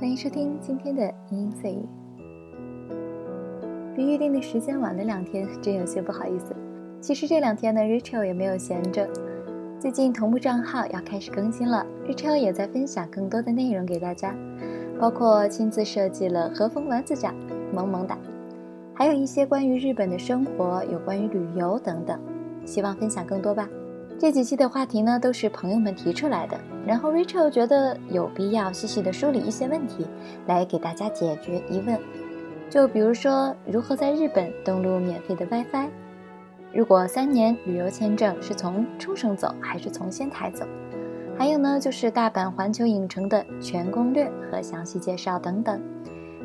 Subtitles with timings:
[0.00, 1.86] 欢迎收听今天的英音碎语。
[3.94, 6.56] 比预定的时间晚了两天， 真有些不好意思。
[7.02, 9.06] 其实这两天呢，Rachel 也没有闲着。
[9.78, 14.34] 最近同步账号要开始更新了，Rachel 也在分享更多的内容给大家，
[14.98, 17.34] 包括亲自设计了和风丸子酱，
[17.70, 18.16] 萌萌哒，
[18.94, 22.18] 还有一些关于日本的生活，有关于旅游等等，
[22.64, 23.68] 希望分享更多吧。
[24.20, 26.54] 这几期的话题呢，都是朋友们提出来的，
[26.86, 30.06] 然后 Rachel 觉得有必要细细的梳理一些问题，
[30.46, 31.98] 来给大家解决疑问。
[32.68, 35.88] 就比如说，如何在日本登录免费的 WiFi？
[36.70, 40.66] 如果三年旅游签证是从冲绳走还是从仙台走？
[41.38, 45.80] 还有呢，就是大阪环球影城的全攻略和详细介绍等等。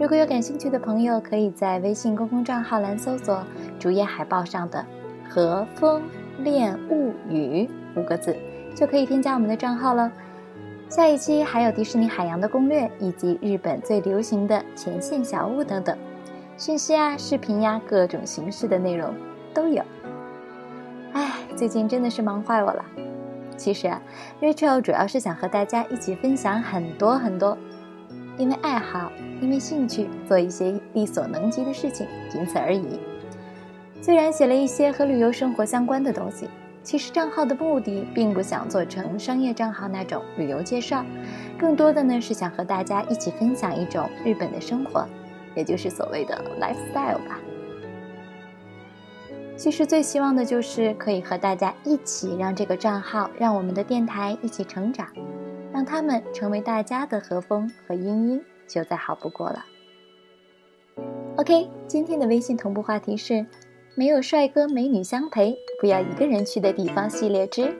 [0.00, 3.44] 如果有感兴趣的朋友，可以在微信公共账号栏搜索
[3.78, 4.82] 主页海报上的
[5.28, 6.00] 和风。
[6.38, 8.36] 恋物语五个字
[8.74, 10.10] 就可以添加我们的账号了。
[10.88, 15.96] 下一期还有迪士尼海洋的攻略，以及日本最流行的前线小物等等
[16.56, 19.12] 讯息啊、视频呀，各种形式的内容
[19.52, 19.82] 都有。
[21.12, 22.84] 哎，最近真的是忙坏我了。
[23.56, 24.00] 其实啊
[24.40, 27.58] ，Rachel 主要是想和大家一起分享很多很多，
[28.36, 29.10] 因为爱好，
[29.42, 33.00] 因为兴趣，做一些力所能及的事情，仅此而已。
[34.00, 36.48] 虽然写了一些和旅游生活相关的东西，
[36.82, 41.04] 其实账号的目的并不想做成商业账号那种旅游介绍，
[41.58, 45.06] 更多的呢是想和大家一起分享一种日本的生活，
[45.54, 47.38] 也就是所谓的 lifestyle 吧。
[49.56, 55.08] 其实最希望的就是可以和大家一起让这个账号，让我们的电台一起成长，
[55.72, 59.66] 让他们成为大家的和风和英音，就再好不过了。
[61.36, 63.44] OK，今天的微信同步话题是。
[63.98, 67.74] 没有帅哥美女相陪，不要一个人去的地方系列之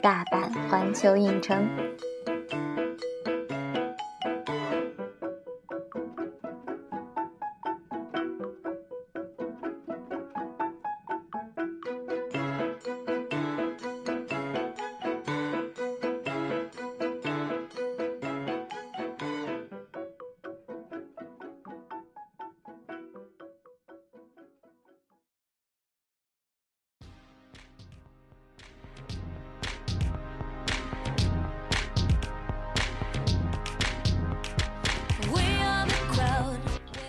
[0.00, 1.68] 大阪环球影城。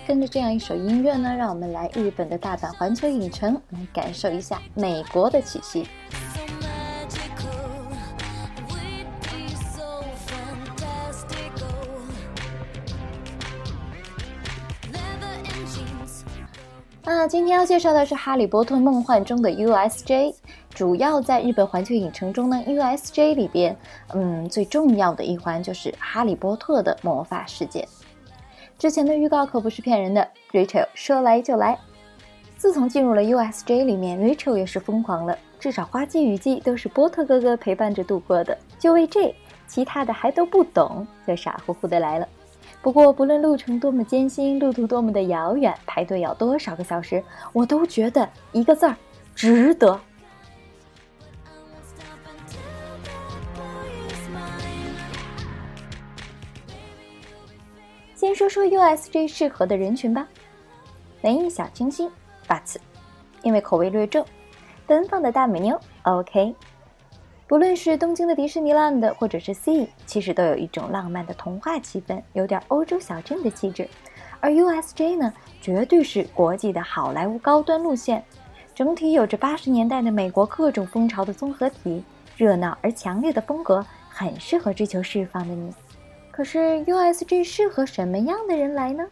[0.09, 5.87] 跟着这样一首音乐呢，让我们来日本的大阪环球影城，来感受一下美国的气息。
[17.03, 20.33] 那今天要介绍的是《哈利波特梦幻》中的 USJ，
[20.71, 23.77] 主要在日本环球影城中呢，USJ 里边，
[24.15, 27.87] 嗯，最重要的一环就是哈利波特的魔法世界。
[28.79, 31.77] 之前的预告可不是骗人的，Rachel 说来就来。
[32.55, 38.57] 自从进入了 USJ 里面，Rachel 也是疯狂了，至少花季雨季都是波特哥哥陪伴着度过的。
[38.79, 39.35] 就为这，
[39.67, 42.27] 其他的还都不懂，就傻乎乎的来了。
[42.81, 48.95] 不过不论路程多么艰辛，路途多么的遥远，排队要多少个小时，我都觉得一个字儿，
[49.35, 49.99] 值得。
[58.29, 60.27] 先说说 USJ 适合的人群吧，
[61.23, 62.07] 文艺小清新
[62.47, 62.75] ，but
[63.41, 64.23] 因为口味略重，
[64.85, 66.53] 奔放的大美妞，OK。
[67.47, 73.89] 不论是东京的迪士尼 land，或者是 Sea，其实都有一种浪漫的童话气氛，有点欧洲小镇的气质。
[74.39, 78.23] 而 USJ 呢，绝对是国际的好莱坞高端路线，
[78.75, 82.03] 整体有着八十年代的美国各种风潮的综合体，
[82.37, 85.73] 热闹而强烈的风格，很适合追求释放的你。
[86.39, 89.05] 可是 USJ 适合什么样的人来呢？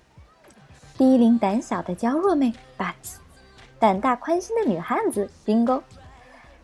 [0.98, 2.94] 低龄胆小的娇弱妹，but
[3.78, 5.82] 胆大宽心的女汉子，bingo。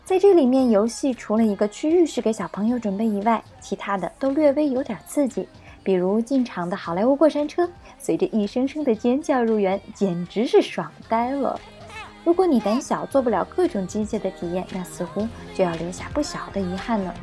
[0.06, 5.46] 在这里面，游戏除了一个区域是给小朋友准备以外，其他的都略微有点刺激，
[5.82, 7.68] 比如进场的好莱坞过山车，
[7.98, 11.60] 随着一声声的尖叫入园，简直是爽呆了。
[12.24, 17.14] 如果你胆小，做不了各种机械的体验，那似乎就要留下不小的遗憾了。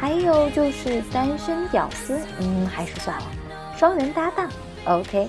[0.00, 3.26] 还有就是单身屌丝，嗯，还是算了。
[3.76, 4.48] 双人搭档
[4.86, 5.28] ，OK，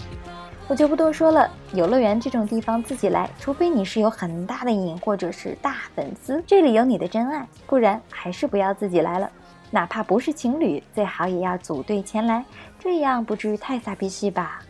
[0.69, 1.50] 我就不多说了。
[1.73, 9.29] 游乐园这种地方自己来，除非你是有很大的瘾或者是大粉丝，这里有你的真爱，不然还是不要自己来了。
[9.69, 12.45] 哪怕不是情侣，最好也要组队前来，
[12.79, 14.62] 这样不至于太傻逼戏吧。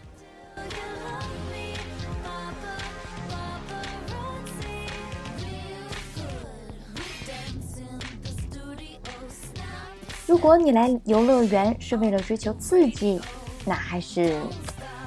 [10.31, 13.19] 如果你来游乐园是为了追求刺激，
[13.65, 14.39] 那还是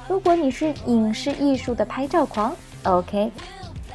[0.07, 3.31] 如果你是影视艺术的拍照狂，OK。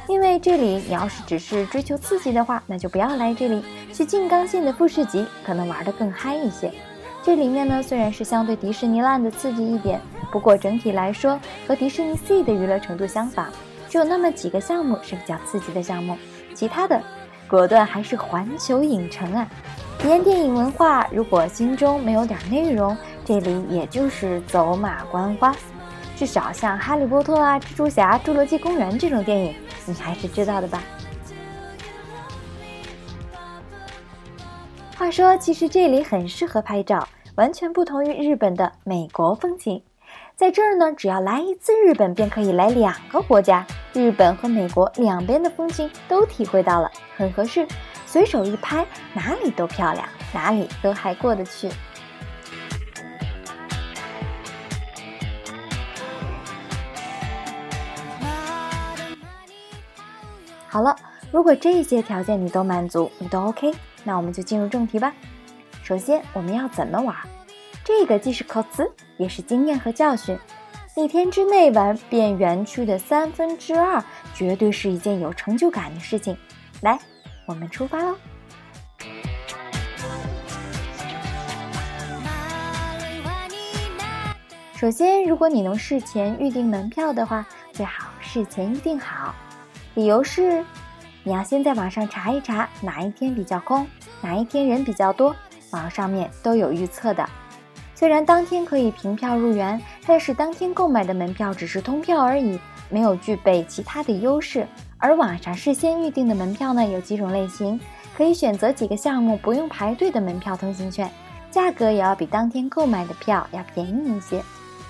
[0.09, 3.63] 因为这里你要是只是追求刺激的话，那就不要来这里。
[3.93, 6.69] 去静冈县的富士急可能玩得更嗨一些。
[7.23, 10.01] 这里面呢虽然是相对迪士尼烂的刺激一点，
[10.33, 13.47] 不过整体来说和迪士尼 C 的娱乐程度相仿，
[13.87, 16.17] 只有那么几个项目是比较刺激的项目，
[16.53, 17.01] 其他的
[17.47, 19.47] 果断还是环球影城啊。
[20.01, 25.55] 体验电影文化，如果心中没有点内容，这里也就是走马观花。
[26.15, 29.53] 至少像《哈利波特》啊、《蜘蛛侠》、《侏罗纪公园》这种电影，
[29.85, 30.81] 你还是知道的吧？
[34.97, 39.83] 话说，其实这里很适合拍照，完全不同于日本的美国风情。
[40.35, 43.63] 在这儿呢，只要来一次日本，便可以来两个国家，
[43.93, 47.67] 日本和美国两边的风情都体会到了，很合适。
[48.11, 51.69] 随手一拍，哪里都漂亮，哪里都还过得去。
[60.67, 60.93] 好了，
[61.31, 63.73] 如果这些条件你都满足，你都 OK，
[64.03, 65.13] 那我们就进入正题吧。
[65.81, 67.15] 首先，我们要怎么玩？
[67.85, 70.37] 这个既是考词，也是经验和教训。
[70.97, 74.03] 一天之内玩遍园区的三分之二，
[74.35, 76.37] 绝对是一件有成就感的事情。
[76.81, 76.99] 来，
[77.51, 78.15] 我们出发喽！
[84.77, 89.35] 首先，如果你能事前预订门票的话，最好事前预定好。
[89.95, 90.63] 理由是，
[91.25, 93.85] 你要先在网上查一查哪一天比较空，
[94.21, 95.35] 哪一天人比较多，
[95.71, 97.29] 网上面都有预测的。
[97.93, 102.57] 虽然当天可以凭票入园，但是当天购买的门票只是通票而已，
[102.89, 104.65] 没有具备其他的优势。
[105.01, 107.77] 而网上事先预定的门票呢，有几种类型，
[108.15, 111.11] 可以选择几个项目不用排队的门票通行券，
[111.49, 114.41] 价格也要比当天购买的票要便宜一些。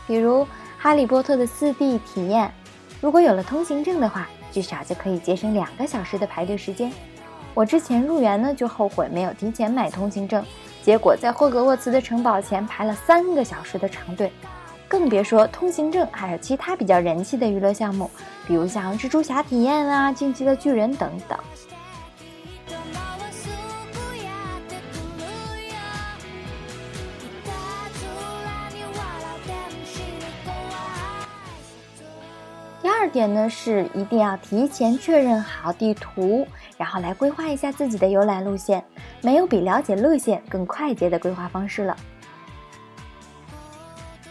[0.05, 0.43] 比如
[0.77, 2.53] 《哈利波特》的四 D 体验，
[3.01, 4.29] 如果有了通行证的话。
[4.53, 6.91] 至少就可以节省两个小时的排队时间。
[7.53, 10.45] 我之前入园呢，就后悔没有提前买通行证，
[10.83, 14.29] 结果在霍格沃茨的城堡前排了三个小时的长队，
[14.91, 18.11] 更别说通行证还有其他比较人气的娱乐项目，
[18.45, 21.39] 比如像蜘蛛侠体验啊、进击的巨人等等。
[32.81, 36.45] 第二点呢是一定要提前确认好地图，
[36.77, 38.83] 然后来规划一下自己的游览路线。
[39.21, 41.95] 没有比了解路线更快捷的规划方式了。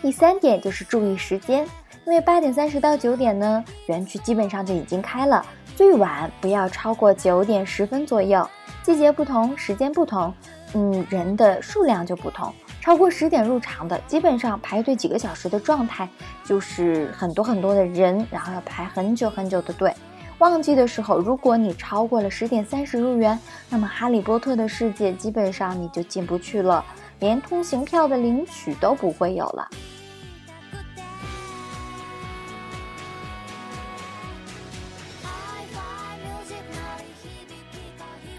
[0.02, 1.66] 第三点就是注意时间，
[2.06, 5.44] 因为八点三十到九点呢，园区基本上就已经开了，
[5.76, 8.48] 最晚不要超过九点十分左右。
[8.82, 10.32] 季节不同，时间不同，
[10.72, 12.50] 嗯，人的数量就不同。
[12.80, 16.08] 超过十点入场的，基本上排队几个小时的状态，
[16.44, 19.92] 就是很多很多的人，然后要排很久很久的队。
[20.38, 23.38] 旺季的时候，如果你超过了十点三十入园，
[23.68, 26.82] 那么哈利波特的世界基本上你就进不去了，
[27.20, 29.68] 连通行票的领取都不会有了。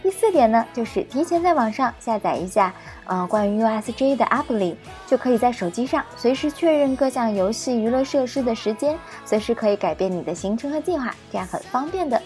[0.03, 2.73] 第四点呢，就是提前在网上下载一下。
[3.05, 12.21] 呃，关于 USJ 的 App 里，就可以在手机上随时确认各项游戏娱乐设施的时间，随时可以改变你的行程和计划，这样很方便的。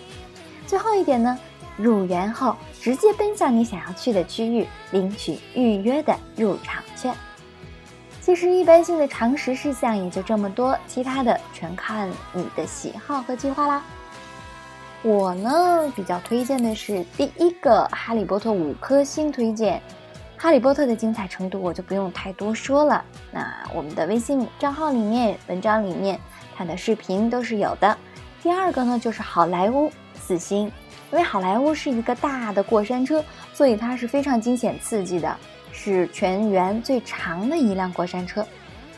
[0.68, 1.40] 最后一点呢，
[1.78, 7.14] 入园后直接奔向你想要去的区域，领取预约的入场券。
[8.22, 13.84] 其实一般性的常识事项也就这么多，其他的全看你的喜好和计划啦。
[15.04, 19.80] 我呢，比较推荐的是第一个《哈利波特》五颗星推荐。
[20.38, 23.06] 哈利波特的精彩程度我就不用太多说了。
[23.32, 26.20] 那我们的微信账号里面、文章里面，
[26.56, 27.96] 它的视频都是有的。
[28.42, 30.72] 第二个呢，就是好莱坞四星，
[31.12, 35.38] 因为好莱坞是一个大的过山车，所以它是非常惊险刺激的，
[35.72, 38.46] 是全园最长的一辆过山车。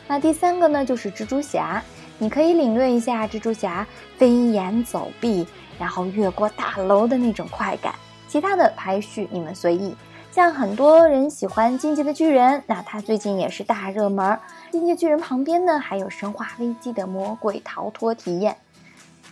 [0.06, 1.82] 那第三个呢，就是蜘蛛侠，
[2.16, 3.86] 你可以领略一下蜘蛛侠
[4.16, 5.46] 飞檐走壁，
[5.78, 7.94] 然后越过大楼的那种快感。
[8.26, 9.94] 其他的排序你们随意。
[10.30, 14.26] 像很多人喜欢《进击的巨人》，那它最近也是大热门。
[14.70, 18.56] 《进击巨人》旁边呢，还有《生化危机》的魔鬼逃脱体验，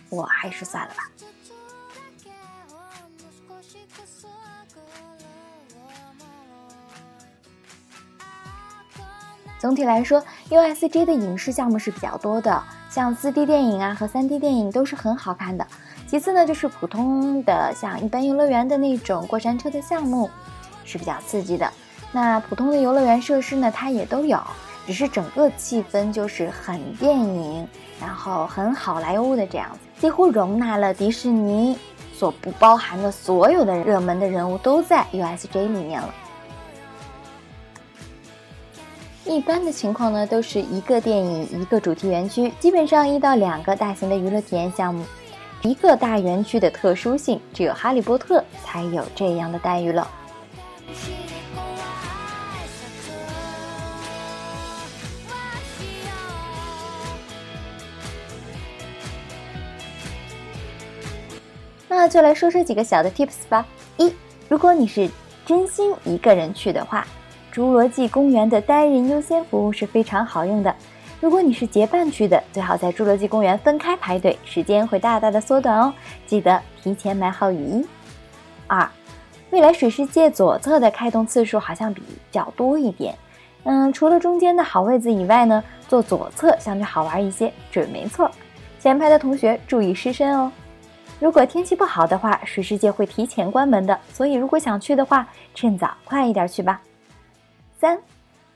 [0.09, 1.03] 我还是算了吧。
[9.59, 15.65] 总体来说，USJ 的影视项目是比较多的，像 4D 电影啊和 3D 电影都是很好看的。
[16.07, 20.29] 其次呢，就是普通的像一般游乐园的那种过山车的项目。
[20.89, 21.69] 是比较刺激的。
[22.13, 24.41] 那普通的游乐园设施呢，它也都有，
[24.85, 27.67] 只是整个气氛就是很电影，
[27.99, 31.77] 然后很好莱坞的这样子，几乎容纳了迪士尼
[32.13, 36.09] 所不包含的所有的热门的人物都在 USJ 里面了。
[39.29, 45.05] 一般的情况呢，都是一个电影一个主题园区，基本上一到两个大型的娱乐体验项目，
[45.61, 50.09] 一个大园区的特殊性，只有哈利波特才有这样的待遇了。
[61.89, 63.65] 那就来说说几个小的 tips 吧。
[63.97, 64.13] 一，
[64.47, 65.09] 如果你是
[65.45, 67.05] 真心一个人去的话。
[67.57, 70.75] 侏罗纪公园的单人优先服务是非常好用的。
[71.19, 75.91] 如果你是结伴去的，最好在侏罗纪公园分开排队，时间会大大的缩短哦。
[76.27, 77.87] 记得提前买好雨衣。
[78.67, 78.87] 二，
[79.49, 83.15] 未来水世界左侧的开动次数好像比较多一点。
[83.63, 88.29] 嗯，除了中间的好位子以外呢，坐左侧相对好玩一些，准没错。
[88.79, 90.51] 前排的同学注意湿身哦。
[91.19, 96.79] 如果天气不好的话，水世界会提前关门的，所以如果想去的话，趁早快一点去吧。
[97.79, 98.01] 三，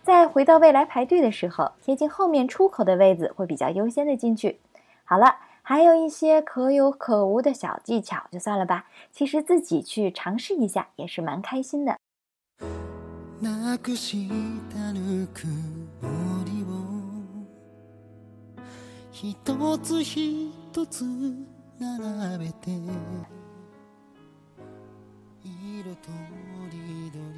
[0.01, 4.60] 在回到未来排队的时候，贴近后面出口的位子会比较优先的进去。
[5.04, 8.86] 好了，还有一些可有可无的小技巧，就算了吧。
[9.12, 11.96] 其实自己去尝试一下也是蛮开心的。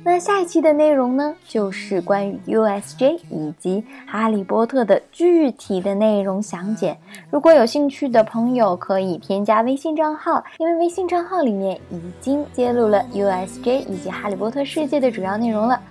[0.05, 6.97] 那下一期的内容呢，就是关于 USJ 以及哈利波特的具体的内容详解。
[7.31, 15.81] 如果有兴趣的朋友，可以添加微信账号，因为微信账号里面已经揭露了 USJ 以及哈利波特世界的主要内容了。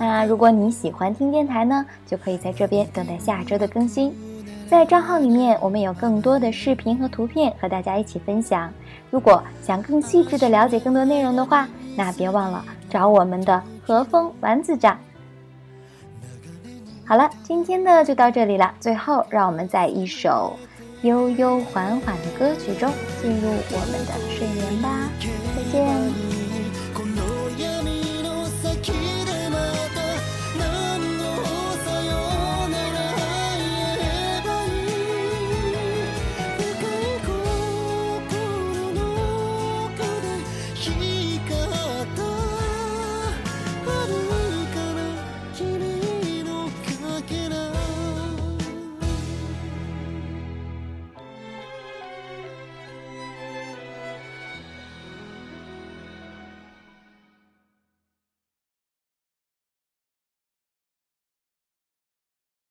[0.00, 4.12] 那如果你喜欢听电台呢，就可以在这边等待下周的更新。
[4.70, 8.72] 在账号里面，我们有更多的视频和图片和大家一起分享。
[9.10, 14.96] 如果想更细致的了解更多内容的话，那别忘了找我们的和风丸子长。
[17.04, 18.72] 好了，今天的就到这里了。
[18.78, 20.56] 最后，让我们在一首
[21.02, 22.88] 悠悠缓缓的歌曲中
[23.20, 25.10] 进入我们的睡眠吧。
[25.56, 26.29] 再见。